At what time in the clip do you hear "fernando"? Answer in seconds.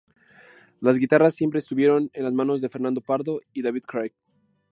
2.69-3.01